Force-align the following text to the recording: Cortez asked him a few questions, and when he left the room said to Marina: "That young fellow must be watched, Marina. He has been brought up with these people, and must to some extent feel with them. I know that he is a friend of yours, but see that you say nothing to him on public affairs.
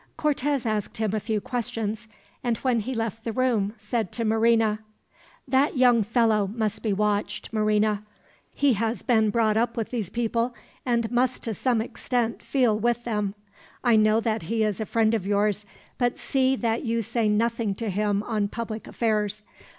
Cortez 0.17 0.65
asked 0.65 0.97
him 0.97 1.13
a 1.13 1.19
few 1.19 1.39
questions, 1.39 2.07
and 2.43 2.57
when 2.57 2.79
he 2.79 2.95
left 2.95 3.23
the 3.23 3.31
room 3.31 3.75
said 3.77 4.11
to 4.13 4.25
Marina: 4.25 4.79
"That 5.47 5.77
young 5.77 6.01
fellow 6.01 6.47
must 6.47 6.81
be 6.81 6.91
watched, 6.91 7.53
Marina. 7.53 8.03
He 8.51 8.73
has 8.73 9.03
been 9.03 9.29
brought 9.29 9.57
up 9.57 9.77
with 9.77 9.91
these 9.91 10.09
people, 10.09 10.55
and 10.87 11.11
must 11.11 11.43
to 11.43 11.53
some 11.53 11.81
extent 11.81 12.41
feel 12.41 12.79
with 12.79 13.03
them. 13.03 13.35
I 13.83 13.95
know 13.95 14.19
that 14.19 14.41
he 14.41 14.63
is 14.63 14.81
a 14.81 14.87
friend 14.87 15.13
of 15.13 15.27
yours, 15.27 15.67
but 15.99 16.17
see 16.17 16.55
that 16.55 16.83
you 16.83 17.03
say 17.03 17.29
nothing 17.29 17.75
to 17.75 17.91
him 17.91 18.23
on 18.23 18.47
public 18.47 18.87
affairs. 18.87 19.43